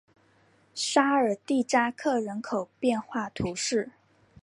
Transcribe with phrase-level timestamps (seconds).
[0.73, 3.91] 沙尔蒂扎克人口变化图示